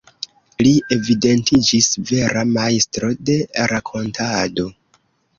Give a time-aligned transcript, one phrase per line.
[0.59, 3.35] Li evidentiĝis vera majstro de
[3.73, 4.65] rakontado.